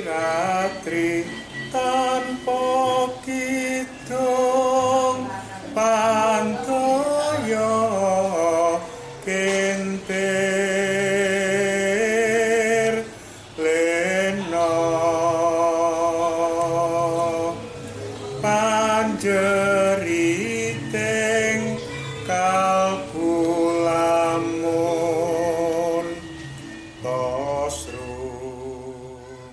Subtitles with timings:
[0.00, 1.24] रात्रि।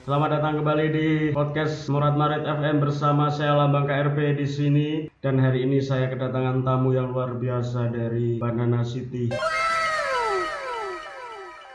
[0.05, 4.87] Selamat datang kembali di podcast Murad Marit FM bersama saya Lambang KRP di sini
[5.17, 9.33] dan hari ini saya kedatangan tamu yang luar biasa dari Banana City.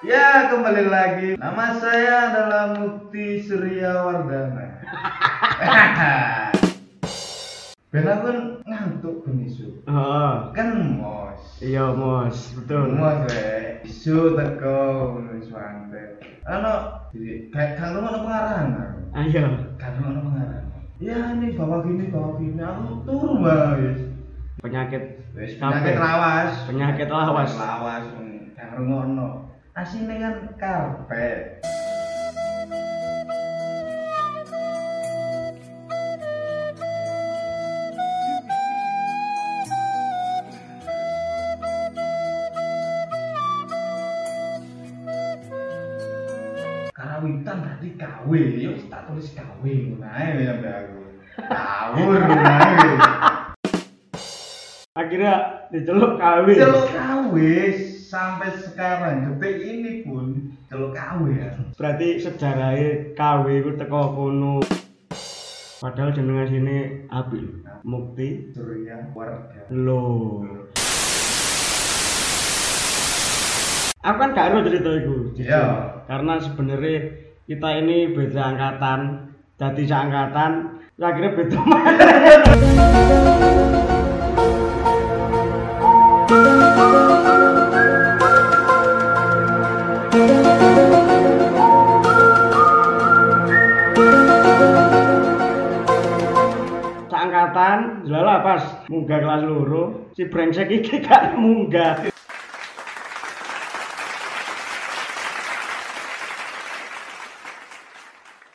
[0.06, 1.28] Ya, kembali lagi.
[1.42, 4.78] Nama saya adalah Mukti Surya Wardana.
[7.90, 9.82] Ben aku ngantuk ben isu.
[9.90, 11.58] Ah, Kan mos.
[11.58, 12.94] iya Mos, betul.
[12.94, 13.82] Mos we.
[13.82, 15.50] Isu teko wis.
[16.46, 18.66] Ano, jadi kayak kan lu ono pengarahan.
[19.10, 19.44] Ayo,
[19.76, 20.64] Kan lu ono pengarahan.
[21.00, 22.60] Ya ini bawa gini, bawa gini.
[22.60, 23.96] Aku turun banget.
[24.60, 25.02] penyakit
[25.32, 26.52] Wis penyakit lawas.
[26.68, 27.50] Penyakit lawas.
[27.56, 28.04] Lawas.
[28.54, 29.48] Kan ngono.
[29.72, 31.64] Asine kan karpet.
[48.20, 51.00] Tadi kawe, yo tak tulis kawe, nah ya aku.
[51.40, 52.60] Kawur, nah.
[54.92, 55.34] akhirnya
[55.72, 56.56] diceluk kawin.
[56.60, 57.52] Celuk kawe
[58.10, 61.48] sampai sekarang detik ini pun celuk kawe ya.
[61.80, 64.60] Berarti sejarahnya KW itu teko kono.
[65.80, 67.40] Padahal jenengan sini Abi
[67.88, 69.64] Mukti Surya warga.
[69.72, 70.44] Lo.
[74.00, 75.16] Aku kan gak harus cerita itu.
[75.40, 75.64] Iya.
[76.08, 79.26] Karena sebenarnya kita ini beda angkatan,
[79.58, 81.58] jadi seangkatan, ya akhirnya beda
[97.10, 102.14] seangkatan, jelala pas munggah kelas loro, si brengsek iki gak munggah.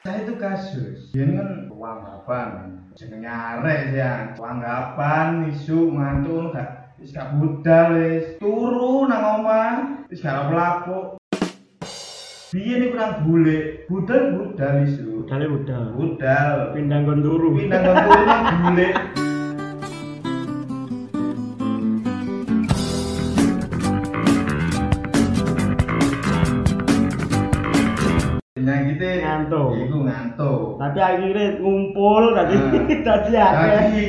[0.05, 1.09] Saya itu kasus.
[1.17, 1.65] Ini kan
[2.05, 2.49] wanggapan.
[2.93, 4.11] Jenenge arek ya.
[4.37, 8.25] Wanggapan isu mantu gak wis gak budal wis.
[8.37, 11.17] Turu nang omah wis gak lapo.
[12.53, 13.89] Biyen iku nang bule.
[13.89, 15.25] Budal budal isu.
[15.25, 15.83] Budale budal.
[15.97, 16.55] Budal.
[16.77, 17.47] Pindah nggon turu.
[17.57, 18.87] Pindah nang turu nang bule.
[30.95, 32.55] Tapi akhirnya ngumpul tadi
[33.03, 33.35] tadi.
[33.35, 34.07] Tadi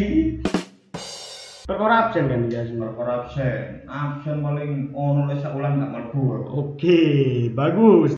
[1.67, 2.95] Perkara absen kan ya semua.
[2.95, 6.47] perkara absen, absen paling ono wis sak ulan gak mlebu.
[6.47, 7.03] Oke,
[7.59, 8.15] bagus.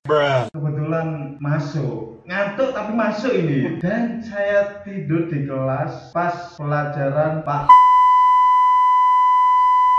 [0.52, 3.80] Kebetulan masuk, ngantuk tapi masuk ini.
[3.80, 7.72] Dan saya tidur di kelas pas pelajaran Pak.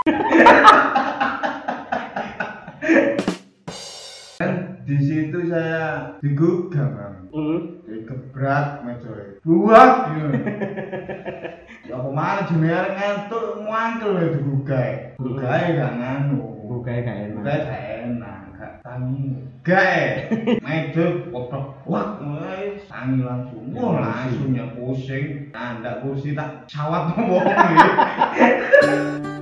[4.90, 7.30] di situ saya digugah, Bang.
[7.30, 7.86] Hmm.
[7.86, 9.38] Digebrak meja.
[9.46, 10.28] Buat gitu.
[11.86, 14.90] Ya apa mana jenenge ngantuk ngangkel ya digugah.
[15.22, 16.42] Gugah gak nganu.
[16.66, 17.46] Bukae gak enak.
[17.46, 19.46] Gak enak, gak tangi.
[19.62, 20.34] Gak
[20.66, 23.70] meja kotak wak mulai tangi langsung.
[23.78, 25.54] Wah langsung ya pusing.
[25.54, 29.38] Anda kursi tak cawat ngomong gitu.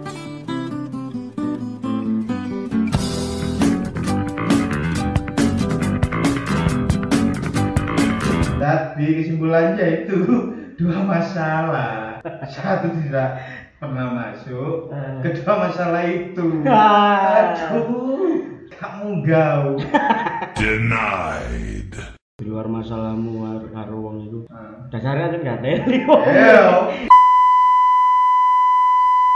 [8.97, 10.17] Tapi kesimpulannya itu
[10.81, 12.17] dua masalah.
[12.49, 13.37] Satu tidak
[13.77, 15.21] pernah masuk, Eh.
[15.21, 16.65] kedua masalah itu.
[16.65, 17.53] Ah.
[17.53, 18.41] Aduh,
[18.73, 19.77] kamu gau.
[20.57, 21.93] denied
[22.41, 24.39] Di luar masalahmu karo- wong itu.
[24.49, 24.89] Ah.
[24.89, 26.01] Dasarnya kan gak teli.
[26.01, 26.89] Ayo.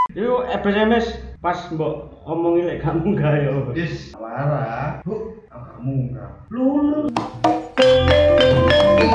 [0.09, 1.05] Itu SMS
[1.37, 3.69] pas mbok omongin lek kamu gak yo.
[3.77, 6.31] Dis, Lara, bu, ah, kamu enggak.
[6.49, 7.13] Lulu.
[9.01, 9.09] Terus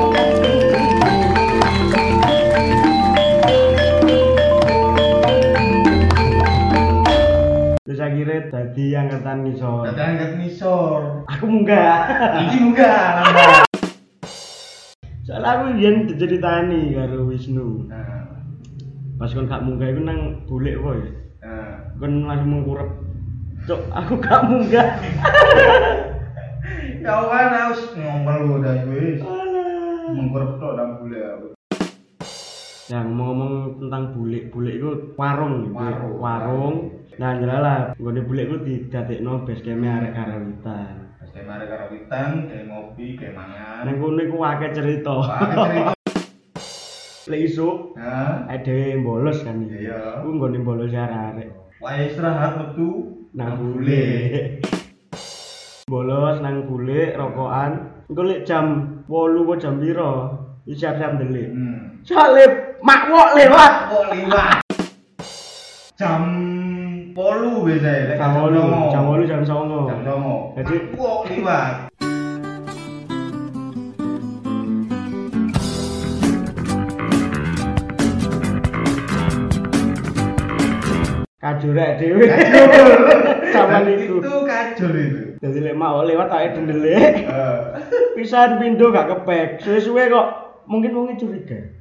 [8.02, 9.86] akhirnya dadi angkatan ngisor.
[9.86, 11.22] Tadi angkat nisor.
[11.30, 12.02] Aku munggah.
[12.34, 13.62] Ini enggak, nambah.
[15.22, 17.86] Soalnya aku yang diceritani karo Wisnu.
[17.86, 18.42] Nah,
[19.22, 20.94] Pas kon gak munggah iku nang bulik ya?
[21.46, 21.94] nah.
[22.02, 22.90] Kon langsung mengkurep.
[23.70, 24.98] Cok, aku gak munggah.
[27.06, 29.22] Kau kan harus ngomel lu dah wis.
[30.06, 30.22] Alah.
[30.22, 31.48] Mengkurep tok nang bule aku.
[32.86, 35.74] Yang mau ngomong tentang bule, bule itu warung.
[35.74, 36.14] Warung.
[36.22, 36.74] warung.
[37.18, 40.94] Nah, jelas gue bule itu didadekno base camp arek karawitan.
[41.18, 43.82] Pas kayak mari karawitan, kayak ngopi, kayak mangan.
[43.82, 45.10] Nang kono iku akeh cerita.
[45.10, 45.92] Wah, cerita.
[47.34, 50.22] Lek isuk Nah, Ada yang bolos kan Iya.
[50.22, 51.50] Aku nggak bolos arek
[51.82, 54.06] Wah istirahat metu nang bule.
[55.90, 58.06] bolos nang bule rokokan.
[58.06, 60.12] Engko lek jam 8 kok jam piro?
[60.66, 61.54] Iki siap-siap ndelik.
[61.54, 62.02] Hmm.
[62.02, 63.72] Soale mak wok lewat.
[63.86, 64.56] Kok liwat?
[65.94, 66.22] Jam
[67.14, 68.14] polu biasa ya.
[68.18, 69.86] Jam 8, jam 8 jam 9.
[69.86, 70.50] Jam songo.
[70.58, 71.74] Jadi- kok liwat?
[81.36, 82.26] Kajurek dhewe.
[83.54, 84.18] Zaman iku.
[84.18, 84.34] Itu
[84.76, 85.25] kacul itu.
[85.40, 87.14] Jadi lek wok lewat tak ndelik.
[87.25, 87.61] Eh.
[88.12, 89.64] Pisan pindo gak kepek.
[89.64, 90.26] Suwe-suwe kok
[90.69, 91.73] mungkin wong curiga.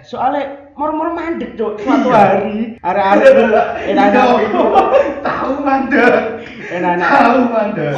[0.00, 3.32] Soalnya mor-mor mandek cok suatu hari arek-arek
[3.84, 4.06] Iya.
[5.20, 6.14] Tahu mandek.
[6.70, 7.94] enak-enak Tahu mandek.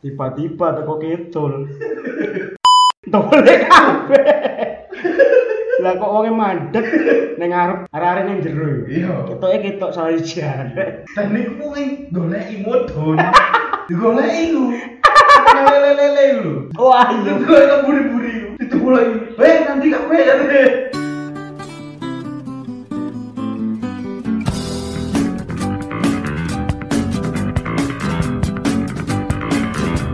[0.00, 1.52] tiba-tiba teko kidul
[3.04, 4.69] Tolek kabeh.
[5.80, 6.84] Lah kok wonge mandek
[7.40, 8.84] ning ngarep arek-arek ning jero.
[8.84, 9.32] Iya.
[9.32, 10.76] Ketoke ketok sawijian.
[11.16, 13.16] Dan niku kuwi goleki modon.
[13.88, 14.76] Digoleki lu.
[15.56, 16.52] Lele-lele lu.
[16.76, 17.32] Wah iya.
[17.32, 18.48] gue kan buri-buri lu.
[18.60, 19.08] Itu mulai.
[19.40, 20.34] Eh nanti kabeh ya.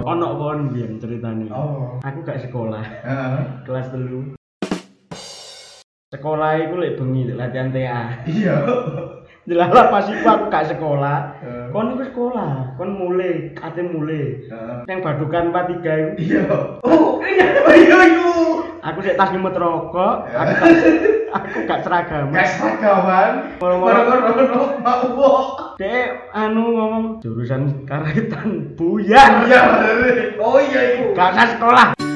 [0.06, 1.50] Ono kon biyen ceritane.
[1.50, 1.98] Oh.
[2.06, 3.66] Aku gak sekolah, Heeh.
[3.66, 4.38] kelas telu.
[6.16, 8.24] Sekolah iku lek bengi latihan TA.
[8.24, 8.56] Iya.
[9.44, 11.18] Jelalah pas iku aku gak sekolah.
[11.70, 14.48] Kon iku sekolah, kon mulai, kate mulai.
[14.88, 16.16] Yang badukan 43 iku.
[16.16, 16.44] Iya.
[16.88, 17.46] Oh, iya
[17.76, 18.26] iya iya.
[18.86, 20.72] Aku sik tas rokok, aku gak,
[21.36, 22.32] aku gak seragam.
[22.32, 23.58] Gas ragaman.
[23.60, 24.72] Moro-moro.
[24.80, 25.36] Mau.
[25.76, 29.44] Dek anu ngomong jurusan karetan buyar.
[29.44, 29.62] Iya.
[30.40, 31.12] Oh iya itu.
[31.12, 32.15] Gak sekolah.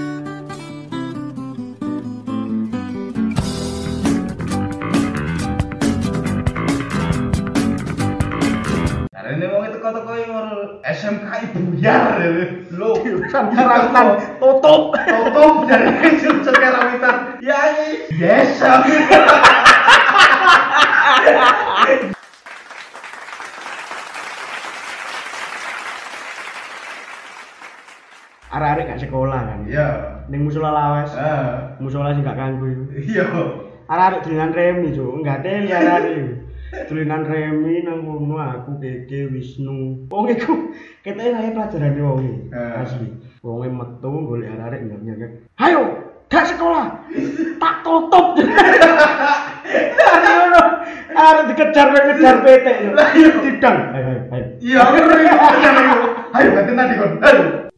[11.01, 12.21] SMK ibu ya.
[12.77, 13.01] Lo.
[13.33, 14.07] Karetan
[14.37, 14.93] tutup.
[14.93, 17.17] Tutup dari jurusan karawitan.
[17.41, 17.61] Ya.
[18.13, 18.61] Yes.
[28.51, 29.61] Arek-arek gak sekolah kan.
[29.65, 29.89] Iya.
[30.29, 31.17] Ning musola lawas.
[31.17, 31.81] Ah.
[31.81, 32.85] Musola sing gak kanggo iku.
[32.93, 33.25] Iya.
[33.89, 35.25] Arek-arek dolanan remi, Cuk.
[35.25, 36.40] Enggak teli arek
[36.71, 36.95] iku.
[36.95, 40.07] Dolanan remi nang kono aku Keke Wisnu.
[40.11, 40.71] Wong iku
[41.03, 42.35] ketoke kaya pelajaran wong iki.
[42.55, 42.81] Eh.
[42.81, 43.09] Asli.
[43.43, 45.33] Wonge metu golek arek nyek.
[45.59, 45.81] Ayo,
[46.31, 46.87] gak sekolah.
[47.59, 48.27] Tak tutup.
[50.11, 50.63] Ayo,
[51.15, 52.67] arek dikejar kejar PT.
[52.95, 53.31] Lah, iya.
[53.39, 53.79] Tidang.
[53.95, 54.47] Ayo, ayo, ayo.
[54.63, 55.25] Iya, aku ngeri.
[56.31, 57.13] Ayo, ganti nanti kon.
[57.23, 57.70] Ayo.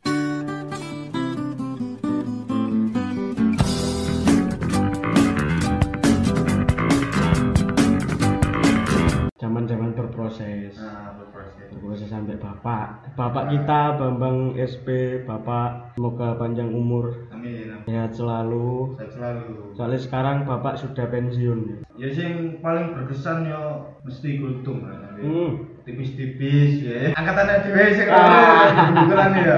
[13.33, 13.45] Bapak.
[13.49, 14.89] Kita Bambang SP,
[15.25, 17.73] Bapak semoga panjang umur, Amin.
[17.73, 17.89] amin.
[17.89, 18.93] sehat selalu.
[19.01, 19.73] Saya selalu.
[19.73, 21.89] Soalnya sekarang bapak sudah pensiun.
[21.97, 25.17] Ya sing paling berkesan yo mesti kultum kan.
[25.17, 25.51] Hmm.
[25.89, 27.17] Tipis-tipis ya.
[27.17, 29.57] Angkatan dhewe sing kebetulan ya.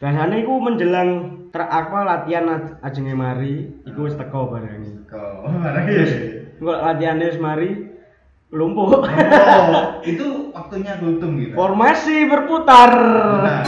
[0.00, 1.10] Biasanya menjelang
[1.50, 3.54] ter apa latihan aj- ajenge mari,
[3.88, 5.08] iku wis teko barang.
[5.08, 6.04] Kok barang ya.
[6.60, 7.70] Latihannya wis mari
[8.50, 8.98] lumpuh.
[8.98, 9.02] Oh,
[10.10, 10.26] itu
[10.60, 11.54] waktunya kultum gitu.
[11.56, 12.92] Formasi berputar.
[13.40, 13.64] Nah.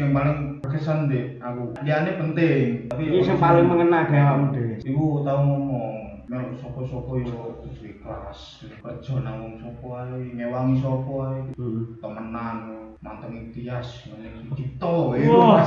[0.00, 1.76] Yang paling berkesan deh aku.
[1.84, 2.64] Dia ini penting.
[2.88, 4.70] Tapi Ini yang paling mengena kamu deh.
[4.88, 5.94] Ibu tahu ngomong,
[6.30, 11.98] melu sopo-sopo yo di kelas kerja nang sopo ae, ngewangi sopo ae, Hmm.
[12.00, 12.56] temenan,
[13.04, 14.48] mantengi tias, ngene.
[14.56, 14.92] Itu
[15.28, 15.60] Wah.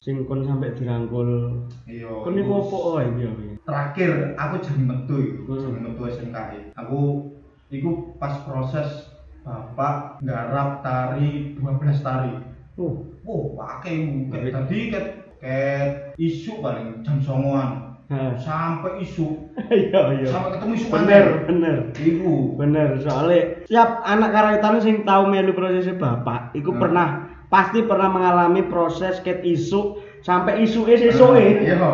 [0.00, 1.60] Sing kon sampai dirangkul.
[1.84, 2.24] Iya.
[2.24, 3.32] Kon niku opo oh iki ya?
[3.68, 5.60] Terakhir aku jadi metu iku, Hmm.
[5.60, 6.72] jadi metu SMKI.
[6.72, 7.28] Aku
[7.68, 9.12] iku pas proses
[9.44, 12.32] bapak nggarap tari 12 tari.
[12.80, 15.84] Oh, Wah, pakai kayak tadi kayak kayak
[16.16, 17.92] isu paling jam songoan
[18.40, 20.28] sampai isu Iya, iya.
[20.32, 21.44] sampai ketemu isu Bener, aneh.
[21.44, 21.76] bener.
[21.94, 26.80] Iku Bener, soalnya tiap anak karawitan sing tahu melu prosesnya bapak, iku Hmm.
[26.80, 27.08] pernah
[27.50, 31.90] pasti pernah mengalami proses ket isu sampai isu es isu Iya.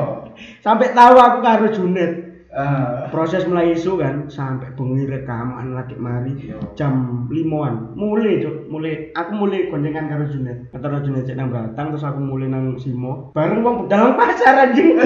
[0.61, 2.13] sampai tahu aku karo Junet
[2.57, 3.05] Ah.
[3.13, 6.57] proses mulai isu kan sampai bengi rekaman lagi mari Iya.
[6.73, 11.93] jam limaan mulai cuk mulai aku mulai goncengan karo Junet karo Junet cek nang Batang
[11.93, 14.97] terus aku mulai nang Simo bareng wong budal pasar anjing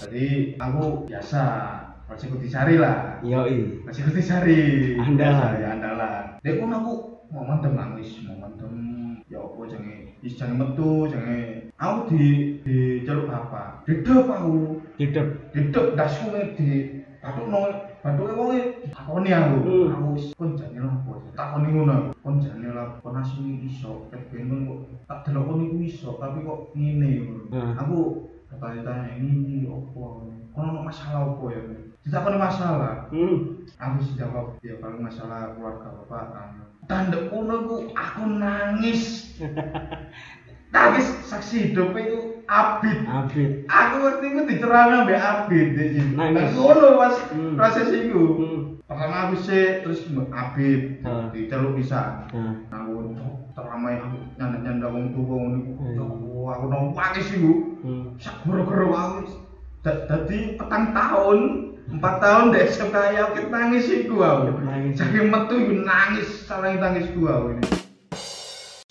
[0.00, 1.42] Jadi aku biasa
[2.08, 3.20] masih kutisari lah.
[3.22, 4.96] yoi Masih kutisari.
[4.96, 5.36] Andalan.
[5.54, 6.22] Biasa, ya andalan.
[6.40, 6.92] Dek pun aku
[7.30, 8.70] mau mantep nangis, mau mantep
[9.30, 15.94] ya apa jange is jange metu jange aku di di jaluk apa dedep aku dedep
[15.94, 16.68] dasku nih di
[17.22, 17.68] batuk no
[18.00, 18.56] batuk wong
[18.88, 19.92] takoni aku.
[19.92, 22.16] Aku wis kon jane lapo takoni ngono.
[22.24, 24.08] Kon jane lapo kon asine iso.
[24.08, 27.10] Ket ben kok tak delok kon iku iso tapi kok ngene.
[27.52, 27.76] Hmm.
[27.76, 31.60] aku bertanya-tanya ini opo kon ono masalah opo ya
[32.10, 33.62] ditakoni masalah hmm.
[33.78, 36.42] aku sih jawab ya kalau masalah keluarga bapak
[36.90, 39.30] tanda kuno ku aku nangis
[40.74, 45.78] nangis saksi hidup itu abid Abid aku waktu itu dicerang ambek abid
[46.18, 46.50] Nangis.
[46.58, 47.54] ngono pas Hmm.
[47.54, 48.60] proses itu hmm.
[48.90, 51.30] pertama aku sih terus abid Ah.
[51.30, 53.14] diceluk bisa nah aku
[53.54, 55.72] teramai aku nyanda nyanda wong tua iku.
[55.78, 56.18] Hmm.
[56.50, 57.52] Aku nangis iku
[57.86, 58.18] hmm.
[58.18, 59.18] sak goro-goro aku
[59.80, 61.38] Dadi petang tahun
[61.88, 64.60] empat tahun dek SMK ya aku nangis iku aku.
[64.60, 65.00] Nangis.
[65.00, 67.64] saking metu iku nangis saling tangis gua aku ini.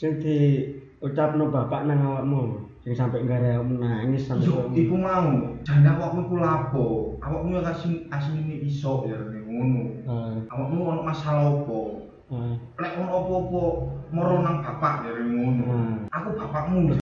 [0.02, 0.66] Sing di
[0.98, 5.62] ucapno bapak nang awakmu sing sampai nggak ada nangis sampai Yo, iku mau.
[5.62, 6.88] Jane awakmu iku lapo
[7.22, 10.10] awakmu ya kasih asline iso ya ngono.
[10.10, 13.64] Ah, awakmu ono masalah opo ah, lek ono apa-apa
[14.10, 16.10] moro nang bapak ya ngono.
[16.10, 16.98] Aku bapakmu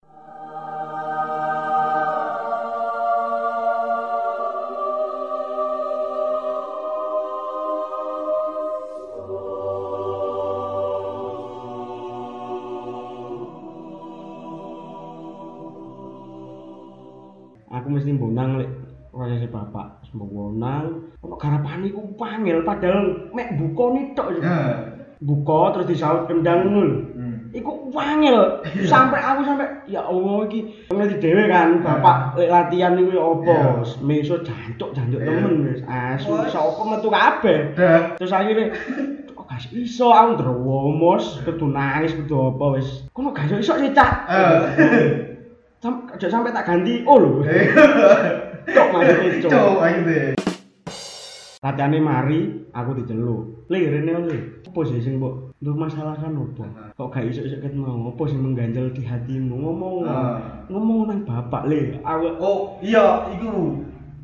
[17.82, 18.70] aku mesti bonang lek
[19.10, 20.06] prosesi bapak.
[20.06, 20.84] Semua bonang
[21.18, 24.40] ono garapane iku pangil padahal mek buka nih tok ya.
[25.18, 26.96] Buka terus disaut kendang ngono lho.
[27.14, 27.36] hmm.
[27.52, 33.12] Iku wangil sampai aku sampai ya Allah iki ngerti dhewe kan bapak lek latihan niku
[33.12, 33.44] ya apa?
[33.44, 33.70] Iya.
[34.00, 35.28] meso jancuk jancuk Iya.
[35.28, 35.80] temen wis.
[35.84, 36.48] Asu Wes.
[36.48, 37.58] sapa metu kabeh.
[38.16, 38.72] Terus akhirnya
[39.28, 43.04] kok gak iso aku ndrowomos kudu nangis kudu apa wis.
[43.12, 44.10] Kono gak iso sih cak
[45.82, 47.02] Sam, aja sampai tak ganti.
[47.02, 47.42] Oh lho.
[47.50, 47.66] Eh.
[48.70, 49.50] cok maksudnya cok.
[49.50, 50.30] Cok deh
[51.62, 53.66] latihannya mari aku diceluk.
[53.66, 57.74] Rene le apa sih sing mbok untuk masalah kan apa kok gak iso iso ket
[57.74, 59.54] mau apa sing mengganjal di hatimu?
[59.58, 60.38] Ngomong Ah.
[60.66, 63.78] ngomong nang bapak le aku oh iya iku.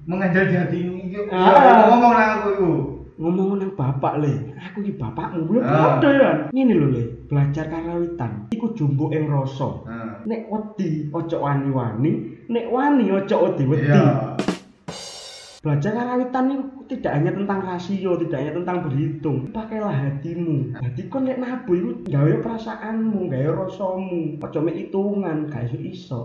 [0.07, 1.21] Mengajar di hatimu iku.
[1.31, 1.59] Ah.
[1.59, 2.71] iya ngomong nang aku iku.
[3.19, 5.99] Ngomong nang bapak le aku iki bapakmu Ah.
[5.99, 6.31] padha ya.
[6.50, 8.50] Ngene lho le belajar karawitan.
[8.50, 9.83] Iku jumbo ing rasa.
[9.87, 12.13] Nah nek wedi ojo wani-wani
[12.49, 14.35] nek wani ojo wedi-wedi iya
[15.59, 19.51] Belajar karawitan itu tidak hanya tentang rasio, tidak hanya tentang berhitung.
[19.51, 20.79] Pakailah hatimu.
[20.79, 24.39] Jadi kon nek nabu itu gawe perasaanmu, gawe rasamu.
[24.39, 26.21] Ojo mek hitungan, gak iso iso.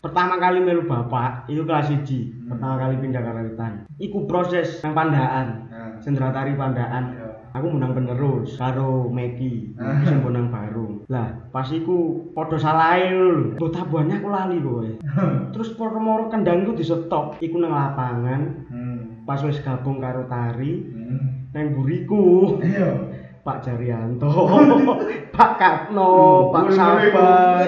[0.00, 2.48] Pertama kali melu bapak, itu kelas 1.
[2.48, 3.84] Pertama kali pindah karawitan.
[4.00, 5.68] Iku proses nang pandaan.
[6.00, 7.04] Nah Sendratari pandaan.
[7.12, 7.28] iya.
[7.50, 11.02] Aku menang penerus karo Meki, Meki sing menang baru.
[11.10, 13.58] Lah, pas iku padha salahe lho.
[13.58, 14.90] Mbok tabuhannya aku lali kowe.
[15.52, 17.42] Terus moro-moro kendang iku di stop.
[17.42, 19.26] Iku nang lapangan, hmm.
[19.26, 21.50] Pas wis gabung karo tari hmm.
[21.50, 22.94] nang buriku iya.
[23.46, 24.30] Pak Jaryanto
[25.34, 27.66] Pak Katno Pak Wih, Sabar.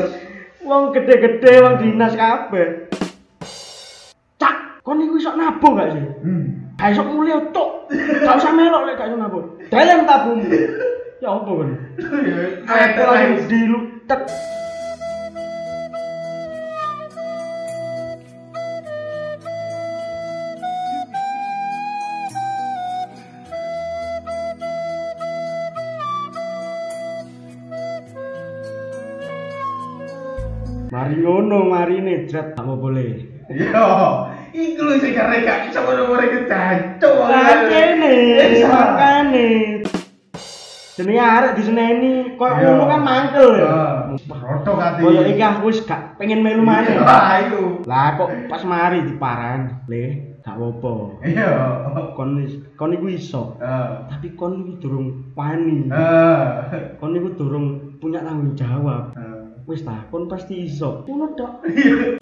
[0.63, 2.87] Wong gede-gede wong dinas kabeh.
[4.39, 6.07] Cak kon iku iso nabung gak sih?
[6.23, 6.71] Hmm.
[6.79, 10.49] Iso mulia tok gak usah melok lek gak iso nabung dalam tabungmu
[11.23, 11.71] ya apa kon
[12.67, 14.21] Kayak aku langsung dilutek
[30.93, 33.25] Mari ngono, mari nejret gak mau boleh.
[33.49, 33.89] Iya,
[34.53, 36.92] iku lho sing karek gak iso ngono iki jancuk.
[37.29, 38.15] Makane,
[38.59, 38.67] Iya.
[38.67, 39.49] makane.
[40.93, 42.69] Jenenge arek diseneni, koyo Iya.
[42.69, 43.77] ngono kan mangkel ya.
[44.29, 45.01] Rodok ati.
[45.01, 47.01] Koyo iki aku wis gak pengen melu maneh.
[47.01, 47.81] Wah, iku.
[47.89, 50.93] Lah kok pas mari diparan, le, gak apa-apa.
[51.25, 51.53] Iya.
[52.13, 52.45] Kon
[52.77, 53.57] kon iku iso,
[54.05, 55.89] tapi kon iku durung wani.
[55.89, 56.45] Eh.
[57.01, 59.17] Kon iku durung punya tanggung jawab.
[59.65, 61.09] Wis ta, kon pasti iso.
[61.09, 61.65] Ngono tok.
[61.73, 62.21] Iya.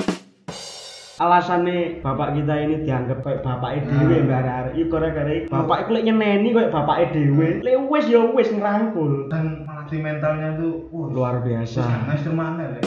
[1.20, 4.24] Alasane bapak kita ini dianggap kayak bapake dhewe Ah.
[4.24, 4.72] mbak arek.
[4.72, 7.48] Iku gara-gara iku bapak iku lek nyeneni kayak bapake dhewe.
[7.60, 9.28] Lek wis ya wis ngrangkul.
[9.28, 11.84] Dan melatih mentalnya tuh wah, Luar biasa.
[11.84, 12.80] Sangat mana ya?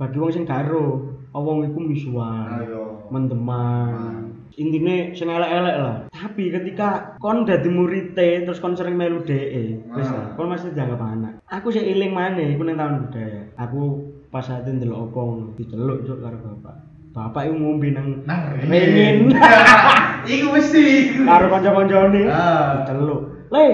[0.00, 7.20] bagi wong sing garo wong iku misuan ayo mendeman intine sing elek-elek lah tapi ketika
[7.20, 10.40] kon dadi murite terus kon sering melu DE wis lah Ah.
[10.40, 14.64] kon masih dianggap anak aku sih eling maneh iku nang tahun budaya aku pas saat
[14.64, 16.76] itu ndelok opo ngono diceluk cuk karo bapak
[17.10, 18.54] bapak iku ngombe nang nang
[20.32, 21.16] iku mesti.
[21.26, 22.22] Karo kanca-kancane.
[22.30, 22.86] Ah.
[22.86, 23.66] diceluk le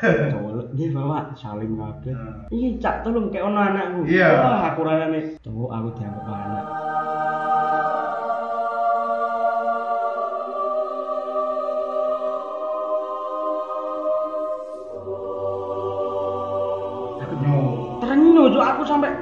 [0.00, 1.24] cowok nggih bapak.
[1.36, 2.14] Salim kabeh.
[2.48, 4.00] Iki cak tolong kayak ono anakku.
[4.08, 4.28] Iya.
[4.40, 5.20] wah aku rasane.
[5.44, 6.64] Cowok aku dianggap anak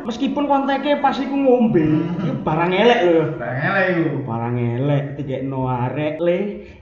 [0.09, 4.11] meskipun konteknya pas iku ngombe iki barang elek lho Bang elek iku.
[4.25, 6.39] barang elek dikekno arek le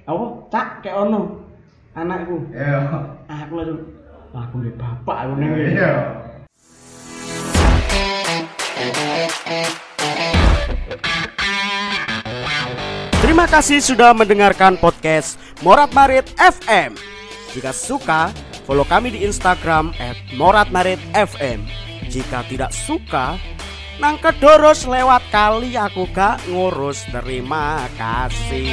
[0.07, 1.21] apa cak kayak ono
[1.93, 2.79] anakku Iya.
[3.27, 3.81] aku langsung
[4.31, 5.93] "Wah, aku ndek bapak aku ning Iya.
[13.19, 16.95] Terima kasih sudah mendengarkan podcast Morat Marit FM.
[17.51, 18.31] Jika suka,
[18.65, 19.91] follow kami di Instagram
[20.37, 21.86] @moratmaritfm.
[22.07, 23.37] Jika tidak suka,
[23.99, 27.03] nang kedoros lewat kali aku gak ngurus.
[27.11, 28.71] Terima kasih.